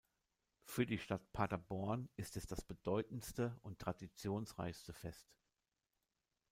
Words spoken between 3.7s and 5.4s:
traditionsreichste Fest.